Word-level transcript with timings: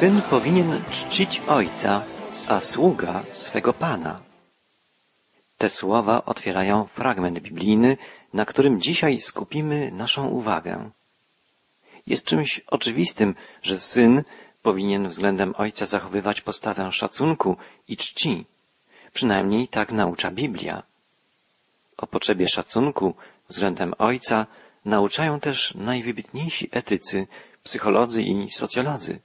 Syn 0.00 0.22
powinien 0.22 0.84
czcić 0.90 1.42
ojca, 1.46 2.04
a 2.48 2.60
sługa 2.60 3.24
swego 3.30 3.72
pana. 3.72 4.20
Te 5.58 5.68
słowa 5.68 6.24
otwierają 6.24 6.86
fragment 6.86 7.40
biblijny, 7.40 7.96
na 8.34 8.44
którym 8.44 8.80
dzisiaj 8.80 9.20
skupimy 9.20 9.90
naszą 9.92 10.28
uwagę. 10.28 10.90
Jest 12.06 12.24
czymś 12.24 12.60
oczywistym, 12.66 13.34
że 13.62 13.80
syn 13.80 14.22
powinien 14.62 15.08
względem 15.08 15.54
ojca 15.56 15.86
zachowywać 15.86 16.40
postawę 16.40 16.92
szacunku 16.92 17.56
i 17.88 17.96
czci. 17.96 18.46
Przynajmniej 19.12 19.68
tak 19.68 19.92
naucza 19.92 20.30
Biblia. 20.30 20.82
O 21.96 22.06
potrzebie 22.06 22.48
szacunku 22.48 23.14
względem 23.48 23.94
ojca 23.98 24.46
nauczają 24.84 25.40
też 25.40 25.74
najwybitniejsi 25.74 26.68
etycy, 26.72 27.26
psycholodzy 27.62 28.22
i 28.22 28.50
socjolodzy. 28.50 29.20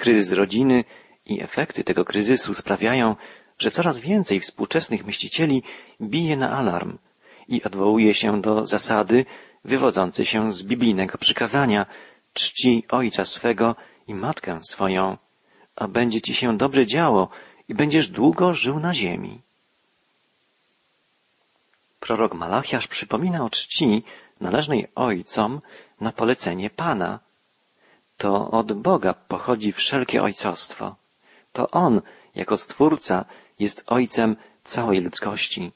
Kryzys 0.00 0.32
rodziny 0.32 0.84
i 1.26 1.42
efekty 1.42 1.84
tego 1.84 2.04
kryzysu 2.04 2.54
sprawiają, 2.54 3.16
że 3.58 3.70
coraz 3.70 4.00
więcej 4.00 4.40
współczesnych 4.40 5.04
myślicieli 5.04 5.62
bije 6.00 6.36
na 6.36 6.50
alarm 6.50 6.98
i 7.48 7.62
odwołuje 7.62 8.14
się 8.14 8.40
do 8.40 8.64
zasady 8.64 9.24
wywodzącej 9.64 10.24
się 10.24 10.52
z 10.52 10.62
biblijnego 10.62 11.18
przykazania 11.18 11.86
czci 12.32 12.84
ojca 12.88 13.24
swego 13.24 13.76
i 14.06 14.14
matkę 14.14 14.58
swoją, 14.62 15.16
a 15.76 15.88
będzie 15.88 16.20
ci 16.20 16.34
się 16.34 16.56
dobre 16.56 16.86
działo 16.86 17.28
i 17.68 17.74
będziesz 17.74 18.08
długo 18.08 18.52
żył 18.52 18.80
na 18.80 18.94
ziemi. 18.94 19.42
Prorok 22.00 22.34
Malachiasz 22.34 22.86
przypomina 22.86 23.44
o 23.44 23.50
czci 23.50 24.02
należnej 24.40 24.88
ojcom 24.94 25.60
na 26.00 26.12
polecenie 26.12 26.70
Pana. 26.70 27.29
To 28.20 28.50
od 28.50 28.72
Boga 28.72 29.14
pochodzi 29.14 29.72
wszelkie 29.72 30.22
ojcostwo. 30.22 30.96
To 31.52 31.70
On, 31.70 32.00
jako 32.34 32.56
Stwórca, 32.56 33.24
jest 33.58 33.84
Ojcem 33.86 34.36
całej 34.64 35.00
ludzkości. 35.00 35.72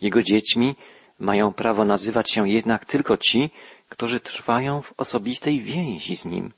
Jego 0.00 0.22
dziećmi 0.22 0.76
mają 1.18 1.52
prawo 1.52 1.84
nazywać 1.84 2.30
się 2.30 2.48
jednak 2.48 2.84
tylko 2.84 3.16
ci, 3.16 3.50
którzy 3.88 4.20
trwają 4.20 4.82
w 4.82 4.92
osobistej 4.96 5.60
więzi 5.62 6.16
z 6.16 6.24
Nim, 6.24 6.52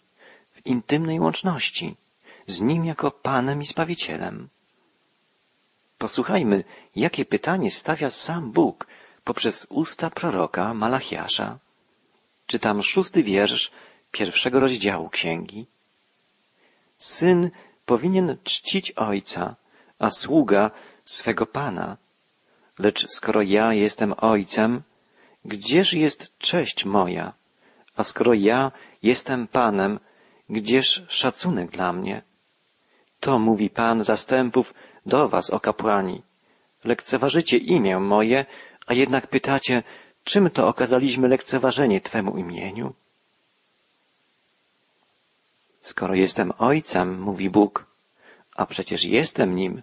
w 0.53 0.67
intymnej 0.67 1.21
łączności, 1.21 1.97
z 2.47 2.61
Nim 2.61 2.85
jako 2.85 3.11
Panem 3.11 3.63
i 3.63 3.67
Zbawicielem. 3.67 4.49
Posłuchajmy, 5.99 6.65
jakie 6.97 7.25
pytanie 7.25 7.71
stawia 7.71 8.11
sam 8.11 8.51
Bóg 8.51 8.87
poprzez 9.25 9.67
usta 9.71 10.11
proroka 10.11 10.75
Malachiasza. 10.75 11.59
Czytam 12.47 12.83
szósty 12.83 13.23
wiersz 13.23 13.71
pierwszego 14.13 14.61
rozdziału 14.61 15.09
księgi. 15.09 15.67
Syn 16.99 17.51
powinien 17.87 18.37
czcić 18.45 18.91
ojca, 18.91 19.57
a 19.99 20.11
sługa 20.11 20.71
swego 21.05 21.47
pana. 21.47 21.97
Lecz 22.79 23.07
skoro 23.09 23.43
ja 23.43 23.75
jestem 23.75 24.15
ojcem, 24.17 24.83
gdzież 25.45 25.93
jest 25.93 26.39
cześć 26.39 26.85
moja? 26.85 27.33
A 27.97 28.03
skoro 28.05 28.35
ja 28.35 28.73
jestem 29.03 29.49
panem, 29.49 30.01
gdzież 30.49 31.05
szacunek 31.09 31.71
dla 31.71 31.93
mnie? 31.93 32.23
To 33.21 33.39
mówi 33.39 33.71
pan 33.71 34.05
zastępów 34.05 34.75
do 35.07 35.29
was, 35.29 35.51
o 35.51 35.61
kapłani. 35.61 36.23
Lekceważycie 36.85 37.57
imię 37.57 37.99
moje, 37.99 38.47
a 38.87 38.95
jednak 38.95 39.27
pytacie, 39.27 39.83
czym 40.25 40.51
to 40.51 40.69
okazaliśmy 40.69 41.29
lekceważenie 41.29 42.01
Twemu 42.01 42.37
imieniu? 42.39 42.95
Skoro 45.83 46.15
jestem 46.15 46.53
Ojcem, 46.59 47.21
mówi 47.21 47.51
Bóg, 47.51 47.87
a 48.57 48.67
przecież 48.67 49.05
jestem 49.05 49.57
Nim, 49.57 49.83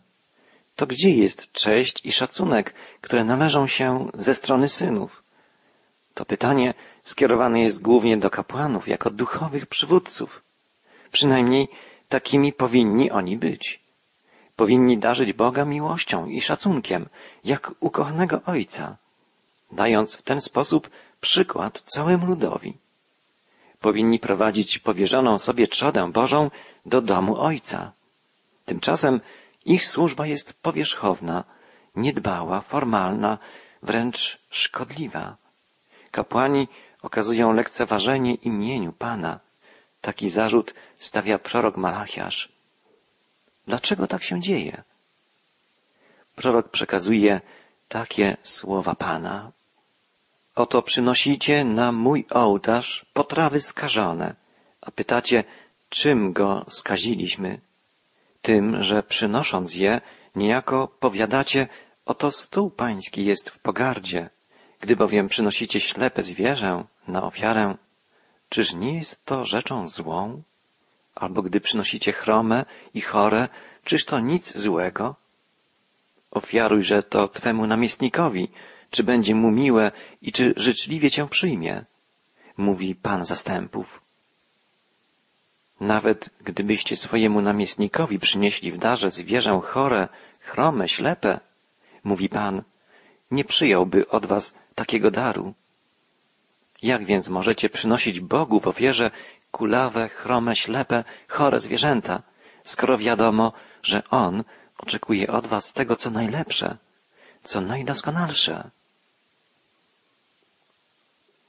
to 0.75 0.87
gdzie 0.87 1.09
jest 1.09 1.51
cześć 1.51 2.05
i 2.05 2.11
szacunek, 2.11 2.73
które 3.01 3.23
należą 3.23 3.67
się 3.67 4.07
ze 4.13 4.35
strony 4.35 4.67
synów? 4.67 5.23
To 6.13 6.25
pytanie 6.25 6.73
skierowane 7.03 7.61
jest 7.61 7.81
głównie 7.81 8.17
do 8.17 8.29
kapłanów 8.29 8.87
jako 8.87 9.09
duchowych 9.09 9.65
przywódców. 9.65 10.41
Przynajmniej 11.11 11.67
takimi 12.09 12.53
powinni 12.53 13.11
oni 13.11 13.37
być. 13.37 13.79
Powinni 14.55 14.97
darzyć 14.97 15.33
Boga 15.33 15.65
miłością 15.65 16.25
i 16.25 16.41
szacunkiem, 16.41 17.09
jak 17.45 17.71
ukochanego 17.79 18.41
Ojca, 18.45 18.97
dając 19.71 20.15
w 20.15 20.21
ten 20.21 20.41
sposób 20.41 20.89
przykład 21.21 21.81
całemu 21.85 22.25
ludowi. 22.25 22.77
Powinni 23.79 24.19
prowadzić 24.19 24.79
powierzoną 24.79 25.37
sobie 25.37 25.67
trzodę 25.67 26.11
Bożą 26.11 26.51
do 26.85 27.01
domu 27.01 27.41
Ojca. 27.41 27.91
Tymczasem 28.65 29.21
ich 29.65 29.85
służba 29.85 30.27
jest 30.27 30.61
powierzchowna, 30.61 31.43
niedbała, 31.95 32.61
formalna, 32.61 33.37
wręcz 33.83 34.39
szkodliwa. 34.49 35.37
Kapłani 36.11 36.67
okazują 37.01 37.53
lekceważenie 37.53 38.35
imieniu 38.35 38.91
Pana. 38.91 39.39
Taki 40.01 40.29
zarzut 40.29 40.73
stawia 40.97 41.39
prorok 41.39 41.77
Malachiasz. 41.77 42.49
Dlaczego 43.67 44.07
tak 44.07 44.23
się 44.23 44.41
dzieje? 44.41 44.83
Prorok 46.35 46.69
przekazuje 46.69 47.41
takie 47.89 48.37
słowa 48.43 48.95
Pana. 48.95 49.51
Oto 50.59 50.81
przynosicie 50.81 51.63
na 51.63 51.91
mój 51.91 52.25
ołtarz 52.29 53.05
potrawy 53.13 53.61
skażone, 53.61 54.35
a 54.81 54.91
pytacie, 54.91 55.43
czym 55.89 56.33
go 56.33 56.65
skaziliśmy? 56.69 57.59
Tym, 58.41 58.83
że 58.83 59.03
przynosząc 59.03 59.75
je, 59.75 60.01
niejako 60.35 60.87
powiadacie, 60.99 61.67
oto 62.05 62.31
stół 62.31 62.69
pański 62.69 63.25
jest 63.25 63.49
w 63.49 63.59
pogardzie. 63.59 64.29
Gdy 64.79 64.95
bowiem 64.95 65.27
przynosicie 65.27 65.79
ślepe 65.79 66.23
zwierzę 66.23 66.83
na 67.07 67.23
ofiarę, 67.23 67.75
czyż 68.49 68.73
nie 68.73 68.95
jest 68.95 69.25
to 69.25 69.45
rzeczą 69.45 69.87
złą? 69.87 70.41
Albo 71.15 71.41
gdy 71.41 71.61
przynosicie 71.61 72.11
chrome 72.11 72.65
i 72.93 73.01
chore, 73.01 73.47
czyż 73.83 74.05
to 74.05 74.19
nic 74.19 74.57
złego? 74.57 75.15
Ofiarujże 76.31 77.03
to 77.03 77.27
Twemu 77.27 77.67
namiestnikowi, 77.67 78.49
czy 78.89 79.03
będzie 79.03 79.35
mu 79.35 79.51
miłe 79.51 79.91
i 80.21 80.31
czy 80.31 80.53
życzliwie 80.57 81.11
Cię 81.11 81.27
przyjmie, 81.27 81.85
mówi 82.57 82.95
Pan 82.95 83.25
zastępów. 83.25 84.01
Nawet 85.79 86.29
gdybyście 86.41 86.95
swojemu 86.95 87.41
namiestnikowi 87.41 88.19
przynieśli 88.19 88.71
w 88.71 88.77
darze 88.77 89.09
zwierzę 89.09 89.61
chore, 89.63 90.07
chrome, 90.39 90.87
ślepe, 90.87 91.39
mówi 92.03 92.29
Pan, 92.29 92.63
nie 93.31 93.45
przyjąłby 93.45 94.07
od 94.07 94.25
was 94.25 94.55
takiego 94.75 95.11
daru. 95.11 95.53
Jak 96.81 97.05
więc 97.05 97.29
możecie 97.29 97.69
przynosić 97.69 98.19
Bogu 98.19 98.59
w 98.59 98.67
ofierze 98.67 99.11
kulawe, 99.51 100.09
chrome, 100.09 100.55
ślepe, 100.55 101.03
chore 101.27 101.59
zwierzęta, 101.59 102.21
skoro 102.63 102.97
wiadomo, 102.97 103.53
że 103.83 104.03
On 104.09 104.43
oczekuje 104.77 105.27
od 105.27 105.47
was 105.47 105.73
tego, 105.73 105.95
co 105.95 106.09
najlepsze, 106.09 106.77
co 107.43 107.61
najdoskonalsze? 107.61 108.69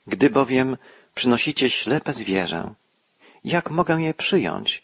Gdy 0.07 0.31
bowiem 0.31 0.77
przynosicie 1.15 1.71
ślepe 1.71 2.13
zwierzę, 2.13 2.75
jak 3.45 3.71
mogę 3.71 4.03
je 4.03 4.15
przyjąć? 4.15 4.83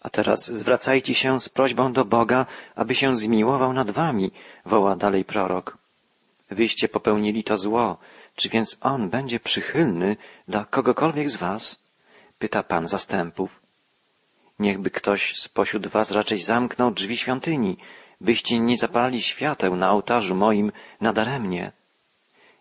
A 0.00 0.10
teraz 0.10 0.50
zwracajcie 0.52 1.14
się 1.14 1.40
z 1.40 1.48
prośbą 1.48 1.92
do 1.92 2.04
Boga, 2.04 2.46
aby 2.74 2.94
się 2.94 3.14
zmiłował 3.14 3.72
nad 3.72 3.90
wami, 3.90 4.30
woła 4.64 4.96
dalej 4.96 5.24
prorok. 5.24 5.78
Wyście 6.50 6.88
popełnili 6.88 7.44
to 7.44 7.56
zło, 7.56 7.98
czy 8.36 8.48
więc 8.48 8.78
On 8.80 9.10
będzie 9.10 9.40
przychylny 9.40 10.16
dla 10.48 10.64
kogokolwiek 10.64 11.30
z 11.30 11.36
was? 11.36 11.88
Pyta 12.38 12.62
Pan 12.62 12.88
zastępów. 12.88 13.60
Niechby 14.58 14.90
ktoś 14.90 15.34
spośród 15.36 15.86
was 15.86 16.10
raczej 16.10 16.38
zamknął 16.38 16.90
drzwi 16.90 17.16
świątyni, 17.16 17.76
byście 18.20 18.60
nie 18.60 18.76
zapali 18.76 19.22
świateł 19.22 19.76
na 19.76 19.92
ołtarzu 19.92 20.34
moim 20.34 20.72
nadaremnie. 21.00 21.72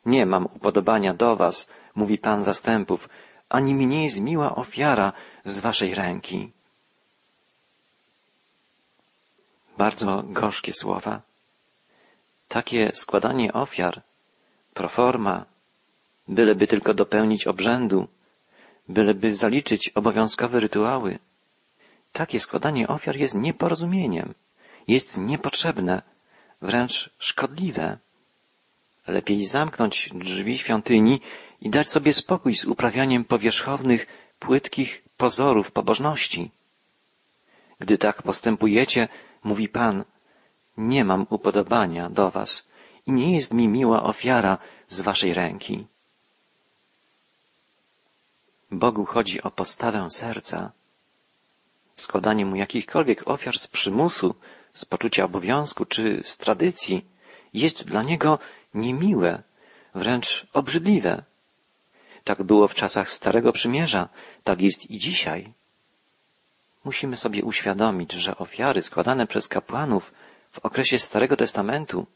Nie 0.08 0.26
mam 0.26 0.46
upodobania 0.46 1.14
do 1.14 1.36
was, 1.36 1.70
mówi 1.96 2.18
Pan 2.18 2.44
zastępów, 2.44 3.10
ani 3.50 3.74
mi 3.74 3.88
nie 3.88 4.04
jest 4.04 4.22
miła 4.22 4.56
ofiara 4.56 5.14
z 5.46 5.60
waszej 5.60 5.96
ręki. 5.96 6.52
Bardzo 9.78 10.24
gorzkie 10.24 10.74
słowa. 10.74 11.22
Takie 12.48 12.92
składanie 12.94 13.54
ofiar, 13.54 14.02
proforma, 14.74 15.46
byleby 16.28 16.68
tylko 16.68 16.94
dopełnić 16.94 17.48
obrzędu, 17.48 18.08
byleby 18.90 19.36
zaliczyć 19.36 19.90
obowiązkowe 19.90 20.60
rytuały. 20.60 21.20
Takie 22.14 22.40
składanie 22.40 22.88
ofiar 22.88 23.16
jest 23.16 23.36
nieporozumieniem, 23.36 24.34
jest 24.88 25.18
niepotrzebne, 25.18 26.02
wręcz 26.62 27.10
szkodliwe. 27.20 27.98
Lepiej 29.08 29.46
zamknąć 29.46 30.10
drzwi 30.14 30.58
świątyni 30.58 31.22
i 31.62 31.70
dać 31.70 31.90
sobie 31.90 32.14
spokój 32.14 32.56
z 32.56 32.66
uprawianiem 32.66 33.26
powierzchownych, 33.26 34.08
płytkich 34.40 35.04
pozorów 35.18 35.72
pobożności. 35.72 36.52
Gdy 37.80 37.98
tak 37.98 38.24
postępujecie, 38.24 39.08
mówi 39.44 39.70
Pan, 39.70 40.04
nie 40.78 41.06
mam 41.06 41.26
upodobania 41.30 42.10
do 42.10 42.32
was 42.32 42.68
i 43.08 43.12
nie 43.12 43.36
jest 43.36 43.54
mi 43.54 43.68
miła 43.68 44.04
ofiara 44.04 44.58
z 44.88 45.02
waszej 45.02 45.34
ręki. 45.34 45.86
Bogu 48.72 49.06
chodzi 49.06 49.44
o 49.44 49.52
postawę 49.52 50.10
serca. 50.10 50.72
Składanie 51.96 52.46
mu 52.46 52.56
jakichkolwiek 52.56 53.28
ofiar 53.28 53.60
z 53.60 53.68
przymusu, 53.68 54.36
z 54.74 54.86
poczucia 54.86 55.26
obowiązku 55.26 55.86
czy 55.86 56.22
z 56.24 56.38
tradycji 56.38 57.06
jest 57.54 57.84
dla 57.84 58.04
niego 58.04 58.40
niemiłe, 58.74 59.44
wręcz 59.96 60.48
obrzydliwe. 60.54 61.24
Tak 62.24 62.44
było 62.44 62.68
w 62.68 62.74
czasach 62.74 63.10
Starego 63.10 63.52
Przymierza, 63.52 64.10
tak 64.44 64.62
jest 64.62 64.92
i 64.92 64.98
dzisiaj. 64.98 65.54
Musimy 66.84 67.18
sobie 67.18 67.44
uświadomić, 67.44 68.12
że 68.12 68.38
ofiary 68.38 68.82
składane 68.82 69.28
przez 69.28 69.48
kapłanów 69.48 70.14
w 70.52 70.60
okresie 70.60 71.00
Starego 71.00 71.36
Testamentu 71.36 72.08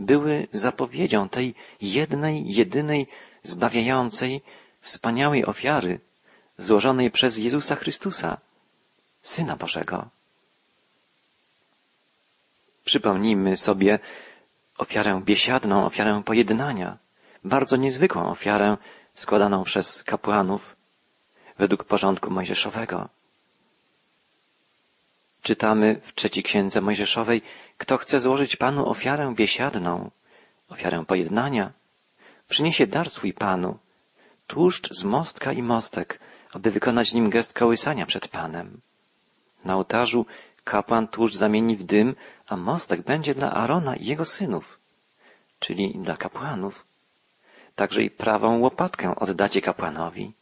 były 0.00 0.48
zapowiedzią 0.52 1.28
tej 1.28 1.54
jednej, 1.80 2.54
jedynej, 2.54 3.06
zbawiającej, 3.42 4.42
wspaniałej 4.80 5.46
ofiary 5.46 6.00
złożonej 6.58 7.10
przez 7.10 7.38
Jezusa 7.38 7.76
Chrystusa, 7.76 8.38
Syna 9.22 9.56
Bożego. 9.56 10.08
Przypomnijmy 12.84 13.56
sobie 13.56 13.98
ofiarę 14.80 15.20
biesiadną, 15.24 15.86
ofiarę 15.86 16.22
pojednania, 16.24 16.98
bardzo 17.44 17.76
niezwykłą 17.76 18.30
ofiarę 18.30 18.76
składaną 19.12 19.64
przez 19.64 20.04
kapłanów 20.04 20.76
według 21.58 21.84
porządku 21.84 22.30
mojżeszowego. 22.30 23.08
Czytamy 25.42 26.00
w 26.04 26.14
trzeciej 26.14 26.42
księdze 26.42 26.80
mojżeszowej, 26.80 27.42
kto 27.78 27.96
chce 27.96 28.20
złożyć 28.20 28.56
Panu 28.56 28.88
ofiarę 28.88 29.34
biesiadną, 29.36 30.10
ofiarę 30.68 31.04
pojednania, 31.04 31.72
przyniesie 32.48 32.86
dar 32.86 33.10
swój 33.10 33.32
Panu, 33.32 33.78
tłuszcz 34.46 34.88
z 34.92 35.04
mostka 35.04 35.52
i 35.52 35.62
mostek, 35.62 36.20
aby 36.52 36.70
wykonać 36.70 37.12
nim 37.12 37.30
gest 37.30 37.54
kołysania 37.54 38.06
przed 38.06 38.28
Panem. 38.28 38.80
Na 39.64 39.76
ołtarzu 39.76 40.26
kapłan 40.64 41.08
tłuszcz 41.08 41.36
zamieni 41.36 41.76
w 41.76 41.84
dym, 41.84 42.14
a 42.50 42.56
mostek 42.56 43.02
będzie 43.02 43.34
dla 43.34 43.50
Arona 43.52 43.96
i 43.96 44.04
jego 44.06 44.24
synów, 44.24 44.78
czyli 45.58 45.98
dla 45.98 46.16
kapłanów. 46.16 46.84
Także 47.74 48.02
i 48.02 48.10
prawą 48.10 48.58
łopatkę 48.58 49.14
oddacie 49.16 49.60
kapłanowi. 49.60 50.32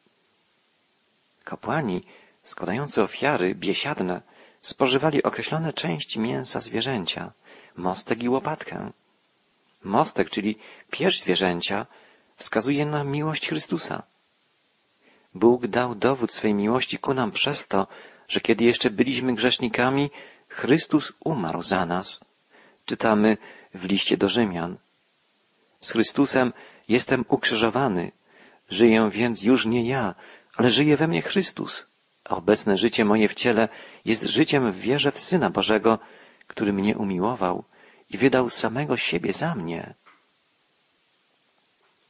Kapłani, 1.44 2.04
składający 2.42 3.02
ofiary 3.02 3.54
biesiadne, 3.54 4.22
spożywali 4.60 5.22
określone 5.22 5.72
części 5.72 6.20
mięsa 6.20 6.60
zwierzęcia, 6.60 7.32
mostek 7.76 8.22
i 8.22 8.28
łopatkę. 8.28 8.90
Mostek, 9.84 10.30
czyli 10.30 10.58
pierś 10.90 11.20
zwierzęcia, 11.20 11.86
wskazuje 12.36 12.86
na 12.86 13.04
miłość 13.04 13.48
Chrystusa. 13.48 14.02
Bóg 15.34 15.66
dał 15.66 15.94
dowód 15.94 16.32
swej 16.32 16.54
miłości 16.54 16.98
ku 16.98 17.14
nam 17.14 17.30
przez 17.30 17.68
to, 17.68 17.86
że 18.28 18.40
kiedy 18.40 18.64
jeszcze 18.64 18.90
byliśmy 18.90 19.34
grzesznikami, 19.34 20.10
Chrystus 20.58 21.12
umarł 21.24 21.62
za 21.62 21.86
nas. 21.86 22.20
Czytamy 22.86 23.36
w 23.74 23.84
liście 23.84 24.16
do 24.16 24.28
Rzymian. 24.28 24.76
Z 25.80 25.90
Chrystusem 25.90 26.52
jestem 26.88 27.24
ukrzyżowany. 27.28 28.12
Żyję 28.70 29.08
więc 29.12 29.42
już 29.42 29.66
nie 29.66 29.88
ja, 29.88 30.14
ale 30.56 30.70
żyje 30.70 30.96
we 30.96 31.08
mnie 31.08 31.22
Chrystus. 31.22 31.86
A 32.24 32.36
obecne 32.36 32.76
życie 32.76 33.04
moje 33.04 33.28
w 33.28 33.34
ciele 33.34 33.68
jest 34.04 34.22
życiem 34.22 34.72
w 34.72 34.76
wierze 34.76 35.12
w 35.12 35.18
Syna 35.20 35.50
Bożego, 35.50 35.98
który 36.46 36.72
mnie 36.72 36.96
umiłował 36.96 37.64
i 38.10 38.18
wydał 38.18 38.50
samego 38.50 38.96
siebie 38.96 39.32
za 39.32 39.54
mnie. 39.54 39.94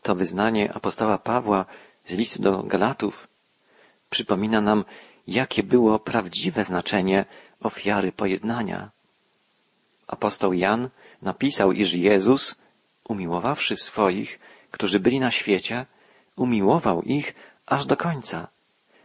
To 0.03 0.15
wyznanie 0.15 0.73
apostoła 0.73 1.19
Pawła 1.19 1.65
z 2.06 2.12
listu 2.12 2.43
do 2.43 2.62
Galatów 2.62 3.29
przypomina 4.11 4.61
nam, 4.61 4.85
jakie 5.27 5.62
było 5.62 5.99
prawdziwe 5.99 6.65
znaczenie 6.65 7.25
ofiary 7.60 8.12
pojednania. 8.12 8.90
Apostoł 10.06 10.52
Jan 10.52 10.88
napisał, 11.22 11.72
iż 11.72 11.94
Jezus, 11.94 12.55
umiłowawszy 13.05 13.76
swoich, 13.76 14.38
którzy 14.70 15.00
byli 15.00 15.20
na 15.20 15.31
świecie, 15.31 15.87
umiłował 16.37 17.02
ich 17.02 17.34
aż 17.66 17.87
do 17.87 17.96
końca, 17.96 18.49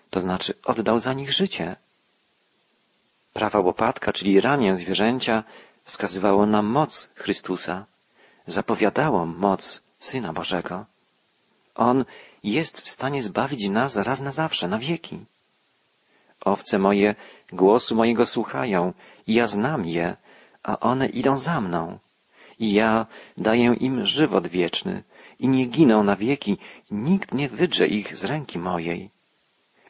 to 0.09 0.21
znaczy 0.21 0.53
oddał 0.63 1.00
za 1.00 1.13
nich 1.13 1.31
życie. 1.31 1.75
Prawa 3.33 3.59
łopatka, 3.59 4.13
czyli 4.13 4.41
ramię 4.41 4.77
zwierzęcia, 4.77 5.44
wskazywało 5.83 6.45
na 6.45 6.61
moc 6.61 7.09
Chrystusa, 7.15 7.85
zapowiadało 8.47 9.25
moc 9.25 9.83
Syna 9.97 10.33
Bożego. 10.33 10.85
On 11.75 12.05
jest 12.44 12.81
w 12.81 12.89
stanie 12.89 13.23
zbawić 13.23 13.69
nas 13.69 13.95
raz 13.95 14.21
na 14.21 14.31
zawsze, 14.31 14.67
na 14.67 14.79
wieki. 14.79 15.25
Owce 16.45 16.80
moje 16.80 17.16
głosu 17.54 17.95
mojego 17.95 18.25
słuchają 18.25 18.94
i 19.28 19.34
ja 19.34 19.48
znam 19.48 19.86
je, 19.86 20.16
a 20.63 20.80
one 20.80 21.07
idą 21.07 21.38
za 21.38 21.62
mną. 21.62 22.00
I 22.60 22.74
ja 22.74 23.06
daję 23.38 23.75
im 23.80 24.06
żywot 24.06 24.48
wieczny 24.48 25.04
i 25.40 25.48
nie 25.48 25.66
giną 25.66 26.04
na 26.04 26.16
wieki, 26.16 26.57
nikt 26.92 27.34
nie 27.34 27.50
wydrze 27.50 27.88
ich 27.88 28.18
z 28.18 28.24
ręki 28.24 28.60
mojej. 28.60 29.10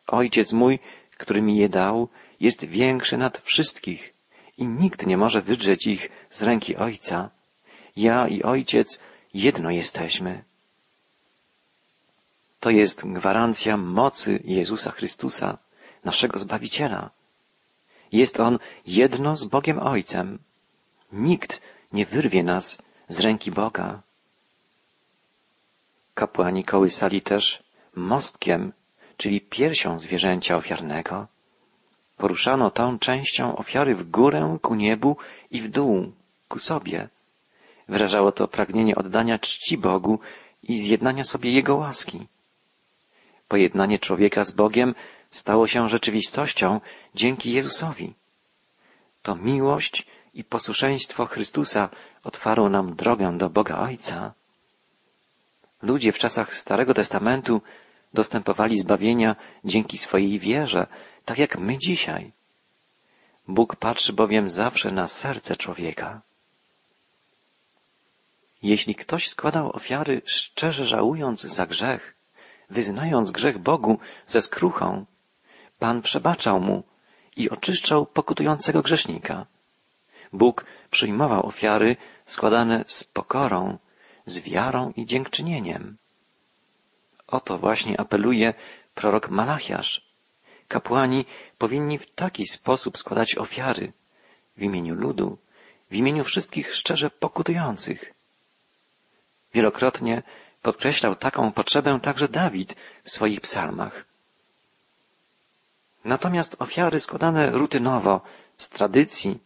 Ojciec 0.08 0.54
mój, 0.54 0.80
który 1.18 1.42
mi 1.42 1.58
je 1.58 1.70
dał, 1.70 2.08
jest 2.40 2.66
większy 2.66 3.18
nad 3.18 3.38
wszystkich 3.38 4.14
i 4.58 4.68
nikt 4.68 5.08
nie 5.08 5.18
może 5.18 5.42
wydrzeć 5.42 5.88
ich 5.88 6.10
z 6.30 6.44
ręki 6.44 6.76
Ojca. 6.76 7.30
Ja 7.96 8.28
i 8.28 8.44
Ojciec 8.44 9.00
jedno 9.34 9.72
jesteśmy. 9.72 10.44
To 12.60 12.70
jest 12.70 13.08
gwarancja 13.08 13.78
mocy 13.78 14.40
Jezusa 14.44 14.92
Chrystusa, 14.92 15.58
naszego 16.06 16.40
Zbawiciela. 16.40 17.10
Jest 18.12 18.40
On 18.40 18.60
jedno 18.88 19.36
z 19.36 19.46
Bogiem 19.46 19.80
Ojcem. 19.80 20.40
Nikt 21.12 21.62
nie 21.94 22.06
wyrwie 22.06 22.44
nas 22.44 22.78
z 23.08 23.20
ręki 23.20 23.52
Boga. 23.52 24.02
Kapłani 26.14 26.64
kołysali 26.64 27.22
też 27.22 27.64
mostkiem, 27.96 28.74
czyli 29.18 29.42
piersią 29.42 30.00
zwierzęcia 30.00 30.56
ofiarnego. 30.56 31.28
Poruszano 32.18 32.72
tą 32.72 33.00
częścią 33.00 33.56
ofiary 33.56 33.96
w 33.96 34.10
górę, 34.10 34.58
ku 34.62 34.76
niebu 34.76 35.18
i 35.52 35.62
w 35.62 35.70
dół, 35.70 36.12
ku 36.48 36.60
sobie. 36.60 37.10
Wyrażało 37.88 38.32
to 38.32 38.48
pragnienie 38.48 38.96
oddania 38.96 39.40
czci 39.40 39.78
Bogu 39.78 40.20
i 40.64 40.78
zjednania 40.78 41.24
sobie 41.24 41.52
Jego 41.52 41.76
łaski. 41.76 42.28
Pojednanie 43.48 44.00
człowieka 44.00 44.44
z 44.44 44.52
Bogiem 44.52 44.96
stało 45.34 45.68
się 45.68 45.90
rzeczywistością 45.90 46.82
dzięki 47.16 47.52
Jezusowi. 47.52 48.14
To 49.22 49.36
miłość 49.36 50.06
i 50.34 50.44
posłuszeństwo 50.44 51.26
Chrystusa 51.26 51.90
otwarło 52.24 52.70
nam 52.70 52.96
drogę 52.96 53.38
do 53.38 53.50
Boga 53.50 53.78
Ojca. 53.78 54.34
Ludzie 55.82 56.12
w 56.12 56.18
czasach 56.18 56.56
Starego 56.56 56.94
Testamentu 56.94 57.62
dostępowali 58.14 58.80
zbawienia 58.80 59.36
dzięki 59.66 59.98
swojej 59.98 60.40
wierze, 60.40 60.88
tak 61.26 61.38
jak 61.38 61.58
my 61.58 61.78
dzisiaj. 61.78 62.32
Bóg 63.48 63.76
patrzy 63.76 64.14
bowiem 64.14 64.50
zawsze 64.50 64.92
na 64.92 65.08
serce 65.08 65.56
człowieka. 65.56 66.22
Jeśli 68.64 68.96
ktoś 68.96 69.30
składał 69.30 69.76
ofiary 69.76 70.22
szczerze 70.26 70.86
żałując 70.86 71.42
za 71.42 71.66
grzech, 71.66 72.16
wyznając 72.70 73.32
grzech 73.32 73.58
Bogu 73.58 74.00
ze 74.28 74.42
skruchą, 74.42 75.06
Pan 75.84 76.02
przebaczał 76.02 76.60
mu 76.60 76.84
i 77.38 77.50
oczyszczał 77.50 78.06
pokutującego 78.06 78.82
grzesznika. 78.82 79.46
Bóg 80.34 80.66
przyjmował 80.92 81.46
ofiary 81.46 81.96
składane 82.26 82.84
z 82.88 83.04
pokorą, 83.04 83.78
z 84.26 84.40
wiarą 84.40 84.94
i 84.96 85.06
dziękczynieniem. 85.06 85.98
O 87.28 87.40
to 87.40 87.58
właśnie 87.58 88.00
apeluje 88.00 88.54
prorok 88.96 89.30
Malachiasz. 89.30 90.02
Kapłani 90.68 91.26
powinni 91.58 91.98
w 91.98 92.12
taki 92.12 92.48
sposób 92.48 92.98
składać 92.98 93.38
ofiary 93.38 93.94
w 94.58 94.62
imieniu 94.62 94.96
ludu, 94.96 95.38
w 95.92 95.96
imieniu 95.96 96.24
wszystkich 96.24 96.76
szczerze 96.76 97.10
pokutujących. 97.10 98.14
Wielokrotnie 99.54 100.24
podkreślał 100.62 101.16
taką 101.16 101.52
potrzebę 101.52 102.00
także 102.02 102.28
Dawid 102.28 102.76
w 103.04 103.10
swoich 103.10 103.42
psalmach. 103.42 104.13
Natomiast 106.06 106.56
ofiary 106.60 107.00
składane 107.00 107.52
rutynowo, 107.52 108.22
z 108.58 108.70
tradycji, 108.70 109.40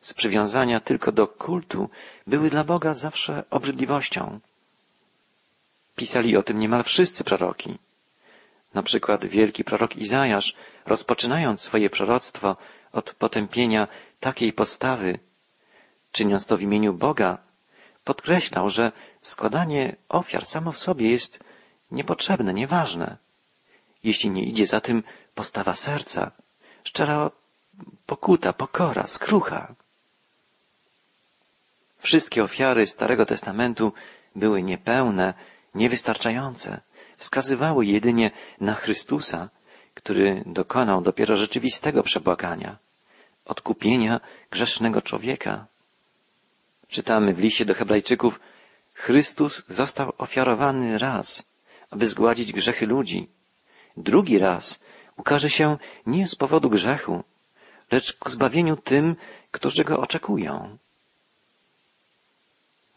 z 0.00 0.14
przywiązania 0.14 0.80
tylko 0.80 1.12
do 1.12 1.26
kultu, 1.26 1.90
były 2.26 2.50
dla 2.50 2.64
Boga 2.64 2.94
zawsze 2.94 3.44
obrzydliwością. 3.50 4.40
Pisali 5.96 6.36
o 6.36 6.42
tym 6.42 6.58
niemal 6.58 6.84
wszyscy 6.84 7.24
proroki. 7.24 7.78
Na 8.74 8.82
przykład 8.82 9.26
wielki 9.26 9.64
prorok 9.64 9.96
Izajasz, 9.96 10.54
rozpoczynając 10.86 11.60
swoje 11.60 11.90
proroctwo 11.90 12.56
od 12.92 13.14
potępienia 13.14 13.88
takiej 14.20 14.52
postawy, 14.52 15.18
czyniąc 16.12 16.46
to 16.46 16.56
w 16.56 16.62
imieniu 16.62 16.92
Boga, 16.92 17.38
podkreślał, 18.04 18.68
że 18.68 18.92
składanie 19.22 19.96
ofiar 20.08 20.46
samo 20.46 20.72
w 20.72 20.78
sobie 20.78 21.10
jest 21.10 21.44
niepotrzebne, 21.90 22.54
nieważne, 22.54 23.16
jeśli 24.04 24.30
nie 24.30 24.44
idzie 24.44 24.66
za 24.66 24.80
tym 24.80 25.02
postawa 25.34 25.72
serca, 25.72 26.30
szczera 26.84 27.30
pokuta, 28.06 28.52
pokora, 28.52 29.06
skrucha. 29.06 29.74
Wszystkie 31.98 32.42
ofiary 32.42 32.86
Starego 32.86 33.26
Testamentu 33.26 33.92
były 34.36 34.62
niepełne, 34.62 35.34
niewystarczające, 35.74 36.80
wskazywały 37.16 37.86
jedynie 37.86 38.30
na 38.60 38.74
Chrystusa, 38.74 39.48
który 39.94 40.42
dokonał 40.46 41.00
dopiero 41.00 41.36
rzeczywistego 41.36 42.02
przebłagania, 42.02 42.76
odkupienia 43.44 44.20
grzesznego 44.50 45.02
człowieka. 45.02 45.66
Czytamy 46.88 47.32
w 47.34 47.38
liście 47.38 47.64
do 47.64 47.74
Hebrajczyków, 47.74 48.40
Chrystus 48.94 49.62
został 49.68 50.12
ofiarowany 50.18 50.98
raz, 50.98 51.50
aby 51.90 52.06
zgładzić 52.06 52.52
grzechy 52.52 52.86
ludzi. 52.86 53.28
Drugi 53.96 54.38
raz 54.38 54.80
ukaże 55.16 55.50
się 55.50 55.78
nie 56.06 56.26
z 56.26 56.34
powodu 56.34 56.70
grzechu, 56.70 57.24
lecz 57.90 58.12
ku 58.12 58.30
zbawieniu 58.30 58.76
tym, 58.76 59.16
którzy 59.50 59.84
go 59.84 60.00
oczekują. 60.00 60.78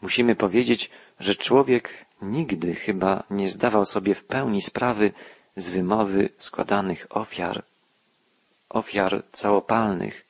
Musimy 0.02 0.36
powiedzieć, 0.36 0.90
że 1.20 1.34
człowiek 1.34 2.06
nigdy 2.22 2.74
chyba 2.74 3.22
nie 3.30 3.48
zdawał 3.48 3.84
sobie 3.84 4.14
w 4.14 4.24
pełni 4.24 4.62
sprawy 4.62 5.12
z 5.56 5.68
wymowy 5.68 6.28
składanych 6.38 7.06
ofiar, 7.10 7.64
ofiar 8.68 9.22
całopalnych. 9.32 10.24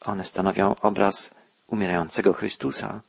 One 0.00 0.24
stanowią 0.24 0.74
obraz 0.74 1.34
umierającego 1.66 2.32
Chrystusa. 2.32 3.00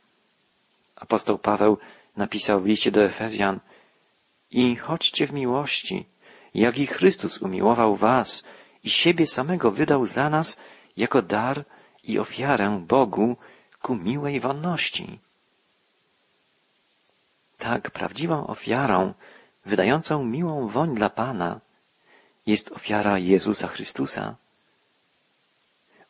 Apostoł 0.96 1.38
Paweł 1.38 1.78
napisał 2.16 2.60
w 2.60 2.66
liście 2.66 2.90
do 2.90 3.04
Efezjan 3.04 3.60
i 4.50 4.76
chodźcie 4.76 5.26
w 5.26 5.32
miłości, 5.32 6.06
jak 6.58 6.78
i 6.78 6.86
Chrystus 6.86 7.42
umiłował 7.42 7.96
was 7.96 8.44
i 8.84 8.90
siebie 8.90 9.26
samego 9.26 9.70
wydał 9.70 10.06
za 10.06 10.30
nas 10.30 10.60
jako 10.96 11.22
dar 11.22 11.64
i 12.04 12.18
ofiarę 12.18 12.84
Bogu 12.88 13.36
ku 13.82 13.94
miłej 13.94 14.40
wonności. 14.40 15.18
Tak, 17.58 17.90
prawdziwą 17.90 18.46
ofiarą, 18.46 19.14
wydającą 19.66 20.24
miłą 20.24 20.68
woń 20.68 20.94
dla 20.94 21.10
Pana, 21.10 21.60
jest 22.46 22.72
ofiara 22.72 23.18
Jezusa 23.18 23.68
Chrystusa. 23.68 24.36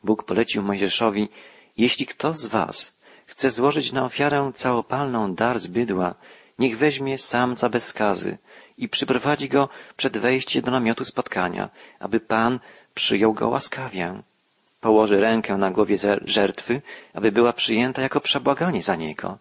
Bóg 0.05 0.25
polecił 0.25 0.63
Mojżeszowi, 0.63 1.29
jeśli 1.77 2.07
kto 2.07 2.35
z 2.35 2.47
was 2.47 2.99
chce 3.27 3.51
złożyć 3.51 3.93
na 3.93 4.05
ofiarę 4.05 4.53
całopalną 4.55 5.35
dar 5.35 5.61
z 5.61 5.67
bydła, 5.67 6.15
niech 6.59 6.79
weźmie 6.79 7.19
samca 7.19 7.69
bez 7.69 7.87
skazy 7.87 8.39
i 8.79 8.89
przyprowadzi 8.89 9.49
go 9.49 9.69
przed 9.97 10.19
wejście 10.19 10.63
do 10.63 10.71
namiotu 10.71 11.05
spotkania, 11.05 11.71
aby 12.01 12.21
Pan 12.21 12.61
przyjął 12.95 13.33
go 13.33 13.49
łaskawie. 13.49 14.23
Położy 14.81 15.21
rękę 15.21 15.57
na 15.57 15.71
głowie 15.71 15.97
żertwy, 16.25 16.83
aby 17.15 17.33
była 17.33 17.53
przyjęta 17.53 18.03
jako 18.03 18.21
przebłaganie 18.21 18.83
za 18.83 18.97
niego. 18.97 19.39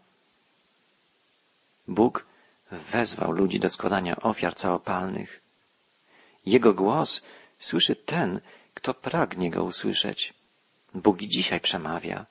Bóg 1.88 2.26
wezwał 2.72 3.32
ludzi 3.32 3.60
do 3.60 3.70
składania 3.70 4.16
ofiar 4.16 4.56
całopalnych. 4.56 5.42
Jego 6.46 6.74
głos 6.74 7.26
słyszy 7.58 7.96
ten, 7.96 8.42
kto 8.74 8.94
pragnie 8.94 9.52
go 9.52 9.64
usłyszeć. 9.64 10.34
Bóg 10.94 11.22
i 11.22 11.28
dzisiaj 11.28 11.60
przemawia. 11.60 12.26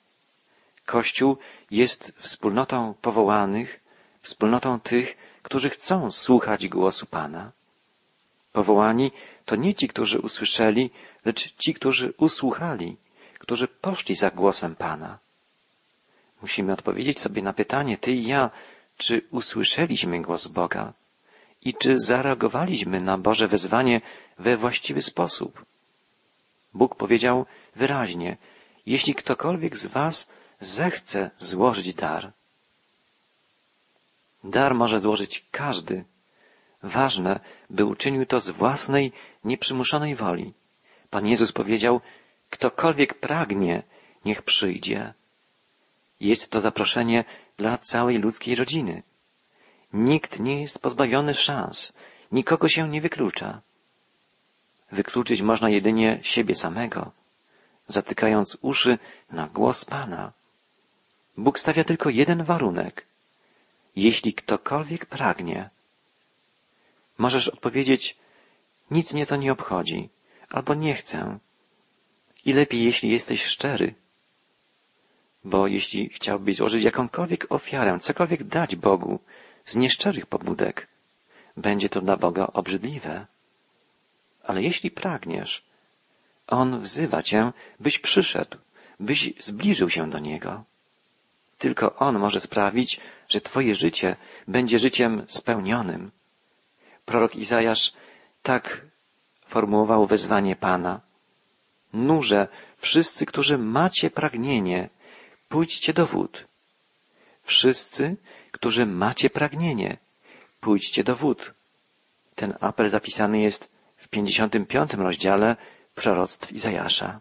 Kościół 0.87 1.37
jest 1.71 2.15
wspólnotą 2.19 2.95
powołanych, 3.03 3.81
wspólnotą 4.23 4.81
tych, 4.81 5.17
którzy 5.47 5.71
chcą 5.71 6.11
słuchać 6.11 6.69
głosu 6.69 7.07
Pana. 7.07 7.53
Powołani 8.53 9.13
to 9.45 9.57
nie 9.57 9.75
ci, 9.75 9.89
którzy 9.89 10.19
usłyszeli, 10.19 10.91
lecz 11.25 11.55
ci, 11.57 11.75
którzy 11.75 12.15
usłuchali, 12.19 12.97
którzy 13.39 13.69
poszli 13.69 14.15
za 14.15 14.31
głosem 14.31 14.77
Pana. 14.77 15.19
Musimy 16.43 16.73
odpowiedzieć 16.73 17.21
sobie 17.21 17.43
na 17.43 17.53
pytanie, 17.53 17.99
ty 17.99 18.13
i 18.13 18.27
ja, 18.27 18.51
czy 18.97 19.23
usłyszeliśmy 19.31 20.23
głos 20.23 20.47
Boga 20.47 20.93
i 21.63 21.75
czy 21.75 21.99
zareagowaliśmy 21.99 23.01
na 23.01 23.19
Boże 23.19 23.49
wezwanie 23.49 24.01
we 24.39 24.57
właściwy 24.57 25.03
sposób. 25.03 25.65
Bóg 26.75 26.95
powiedział 26.95 27.47
wyraźnie, 27.77 28.37
jeśli 28.87 29.15
ktokolwiek 29.15 29.79
z 29.79 29.87
Was 29.87 30.31
zechce 30.61 31.31
złożyć 31.39 31.95
dar. 31.95 32.33
Dar 34.45 34.75
może 34.75 35.01
złożyć 35.01 35.47
każdy. 35.51 36.05
Ważne, 36.83 37.41
by 37.71 37.85
uczynił 37.85 38.27
to 38.27 38.41
z 38.41 38.51
własnej, 38.51 39.13
nieprzymuszonej 39.45 40.15
woli. 40.15 40.55
Pan 41.11 41.27
Jezus 41.27 41.53
powiedział, 41.53 42.01
ktokolwiek 42.51 43.15
pragnie, 43.15 43.83
niech 44.25 44.43
przyjdzie. 44.43 45.15
Jest 46.21 46.51
to 46.51 46.61
zaproszenie 46.61 47.25
dla 47.57 47.79
całej 47.79 48.19
ludzkiej 48.19 48.55
rodziny. 48.55 49.03
Nikt 49.93 50.41
nie 50.41 50.61
jest 50.61 50.79
pozbawiony 50.79 51.35
szans, 51.35 51.93
nikogo 52.33 52.69
się 52.69 52.89
nie 52.89 53.01
wyklucza. 53.01 53.61
Wykluczyć 54.93 55.43
można 55.43 55.71
jedynie 55.71 56.19
siebie 56.23 56.55
samego, 56.55 57.13
zatykając 57.87 58.59
uszy 58.63 58.99
na 59.31 59.47
głos 59.47 59.85
Pana. 59.85 60.33
Bóg 61.37 61.59
stawia 61.59 61.85
tylko 61.85 62.11
jeden 62.11 62.45
warunek. 62.45 63.07
Jeśli 63.97 64.35
ktokolwiek 64.35 65.07
pragnie, 65.07 65.71
możesz 67.19 67.49
odpowiedzieć, 67.49 68.17
nic 68.91 69.13
mnie 69.13 69.27
to 69.27 69.37
nie 69.37 69.53
obchodzi, 69.53 70.09
albo 70.49 70.75
nie 70.75 70.95
chcę. 70.95 71.39
I 72.45 72.53
lepiej, 72.53 72.85
jeśli 72.85 73.11
jesteś 73.11 73.45
szczery, 73.45 73.95
bo 75.45 75.67
jeśli 75.67 76.09
chciałbyś 76.09 76.57
złożyć 76.57 76.85
jakąkolwiek 76.85 77.53
ofiarę, 77.53 77.99
cokolwiek 78.01 78.45
dać 78.45 78.77
Bogu 78.77 79.19
z 79.65 79.77
nieszczerych 79.77 80.27
pobudek, 80.27 80.89
będzie 81.57 81.89
to 81.89 82.01
dla 82.01 82.17
Boga 82.17 82.47
obrzydliwe. 82.47 83.27
Ale 84.43 84.63
jeśli 84.63 84.91
pragniesz, 84.91 85.65
On 86.47 86.81
wzywa 86.81 87.23
Cię, 87.23 87.53
byś 87.81 87.99
przyszedł, 87.99 88.59
byś 89.01 89.33
zbliżył 89.41 89.91
się 89.91 90.11
do 90.11 90.19
Niego. 90.19 90.65
Tylko 91.59 91.97
On 91.97 92.19
może 92.19 92.41
sprawić, 92.41 93.01
że 93.29 93.41
Twoje 93.41 93.75
życie 93.75 94.17
będzie 94.49 94.79
życiem 94.79 95.25
spełnionym. 95.29 96.11
Prorok 97.05 97.37
Izajasz 97.37 97.93
tak 98.43 98.81
formułował 99.47 100.07
wezwanie 100.07 100.57
Pana. 100.57 101.01
Nurze 101.93 102.49
wszyscy, 102.79 103.27
którzy 103.27 103.59
macie 103.59 104.11
pragnienie, 104.11 104.89
pójdźcie 105.49 105.93
do 105.93 106.07
wód. 106.07 106.45
Wszyscy, 107.43 108.17
którzy 108.53 108.87
macie 108.87 109.31
pragnienie, 109.31 109.97
pójdźcie 110.61 111.05
do 111.05 111.17
wód. 111.17 111.55
Ten 112.35 112.55
apel 112.61 112.91
zapisany 112.91 113.41
jest 113.41 113.71
w 113.97 114.09
55 114.09 114.95
rozdziale 114.95 115.57
proroctw 115.95 116.53
Izajasza. 116.53 117.21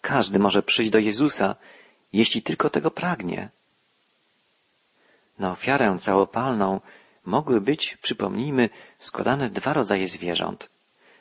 Każdy 0.00 0.38
może 0.38 0.62
przyjść 0.62 0.90
do 0.90 0.98
Jezusa, 0.98 1.56
jeśli 2.12 2.42
tylko 2.42 2.70
tego 2.70 2.90
pragnie. 2.90 3.48
Na 5.38 5.52
ofiarę 5.52 5.96
całopalną 5.98 6.80
mogły 7.24 7.60
być, 7.60 7.96
przypomnijmy, 7.96 8.68
składane 8.98 9.50
dwa 9.50 9.72
rodzaje 9.72 10.08
zwierząt. 10.08 10.70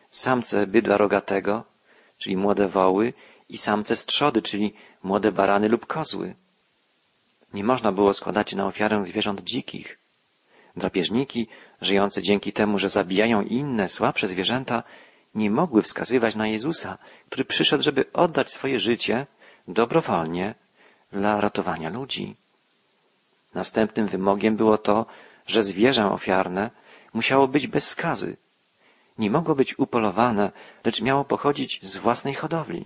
Samce 0.09 0.67
bydła 0.67 0.97
rogatego, 0.97 1.63
czyli 2.17 2.37
młode 2.37 2.67
woły, 2.67 3.13
i 3.49 3.57
samce 3.57 3.95
strzody, 3.95 4.41
czyli 4.41 4.73
młode 5.03 5.31
barany 5.31 5.69
lub 5.69 5.85
kozły. 5.85 6.35
Nie 7.53 7.63
można 7.63 7.91
było 7.91 8.13
składać 8.13 8.53
na 8.53 8.65
ofiarę 8.65 9.03
zwierząt 9.05 9.41
dzikich. 9.41 9.99
Drapieżniki, 10.75 11.47
żyjące 11.81 12.21
dzięki 12.21 12.53
temu, 12.53 12.77
że 12.77 12.89
zabijają 12.89 13.41
inne, 13.41 13.89
słabsze 13.89 14.27
zwierzęta, 14.27 14.83
nie 15.35 15.51
mogły 15.51 15.81
wskazywać 15.81 16.35
na 16.35 16.47
Jezusa, 16.47 16.97
który 17.29 17.45
przyszedł, 17.45 17.83
żeby 17.83 18.05
oddać 18.13 18.51
swoje 18.51 18.79
życie 18.79 19.27
dobrowolnie 19.67 20.55
dla 21.11 21.41
ratowania 21.41 21.89
ludzi. 21.89 22.35
Następnym 23.53 24.07
wymogiem 24.07 24.55
było 24.55 24.77
to, 24.77 25.05
że 25.47 25.63
zwierzę 25.63 26.11
ofiarne 26.11 26.71
musiało 27.13 27.47
być 27.47 27.67
bez 27.67 27.89
skazy. 27.89 28.37
Nie 29.17 29.31
mogło 29.31 29.55
być 29.55 29.79
upolowane, 29.79 30.51
lecz 30.85 31.01
miało 31.01 31.25
pochodzić 31.25 31.79
z 31.83 31.97
własnej 31.97 32.33
hodowli. 32.33 32.85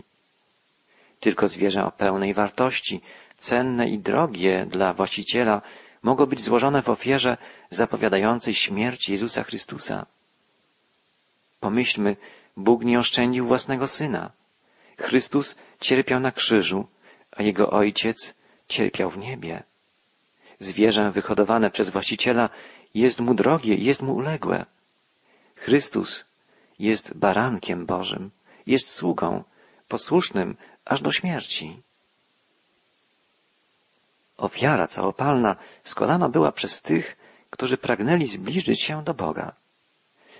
Tylko 1.19 1.47
zwierzę 1.47 1.85
o 1.85 1.91
pełnej 1.91 2.33
wartości, 2.33 3.01
cenne 3.37 3.89
i 3.89 3.99
drogie 3.99 4.65
dla 4.69 4.93
właściciela, 4.93 5.61
mogło 6.03 6.27
być 6.27 6.41
złożone 6.41 6.81
w 6.81 6.89
ofierze 6.89 7.37
zapowiadającej 7.69 8.53
śmierć 8.53 9.09
Jezusa 9.09 9.43
Chrystusa. 9.43 10.05
Pomyślmy, 11.59 12.15
Bóg 12.57 12.83
nie 12.83 12.99
oszczędził 12.99 13.47
własnego 13.47 13.87
Syna. 13.87 14.31
Chrystus 14.97 15.55
cierpiał 15.79 16.19
na 16.19 16.31
krzyżu, 16.31 16.87
a 17.35 17.43
jego 17.43 17.69
ojciec 17.69 18.33
cierpiał 18.67 19.09
w 19.09 19.17
niebie. 19.17 19.63
Zwierzę 20.59 21.11
wyhodowane 21.11 21.71
przez 21.71 21.89
właściciela 21.89 22.49
jest 22.93 23.19
mu 23.19 23.33
drogie, 23.33 23.75
jest 23.75 24.01
mu 24.01 24.15
uległe. 24.15 24.65
Chrystus 25.55 26.25
jest 26.79 27.17
barankiem 27.17 27.85
Bożym, 27.85 28.31
jest 28.67 28.89
sługą, 28.89 29.43
posłusznym 29.87 30.55
aż 30.85 31.01
do 31.01 31.11
śmierci. 31.11 31.81
Ofiara 34.37 34.87
całopalna 34.87 35.55
składana 35.83 36.29
była 36.29 36.51
przez 36.51 36.81
tych, 36.81 37.17
którzy 37.49 37.77
pragnęli 37.77 38.25
zbliżyć 38.25 38.81
się 38.81 39.03
do 39.03 39.13
Boga. 39.13 39.51